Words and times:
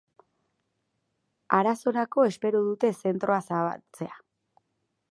Arazorako 1.59 2.27
espero 2.31 2.65
dute 2.71 2.93
zentroa 3.01 3.39
zabaltzea. 3.47 4.21